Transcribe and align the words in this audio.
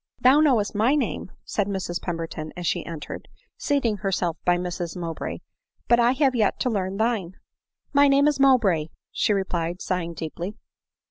"Thou 0.23 0.39
knowest 0.39 0.73
my 0.73 0.95
name," 0.95 1.29
said 1.45 1.67
Mrs 1.67 2.01
Pemberton 2.01 2.51
as 2.57 2.65
she 2.65 2.83
entered, 2.87 3.27
seating 3.59 3.97
herself 3.97 4.35
by 4.43 4.57
Mrs 4.57 4.97
Mowbray," 4.97 5.41
but 5.87 5.99
I 5.99 6.13
have 6.13 6.33
yet 6.33 6.59
to 6.61 6.71
learn 6.71 6.97
thine."" 6.97 7.35
My 7.93 8.07
name 8.07 8.27
is 8.27 8.39
Mowbray," 8.39 8.87
she 9.11 9.31
replied, 9.31 9.79
sighing 9.79 10.15
deeply. 10.15 10.55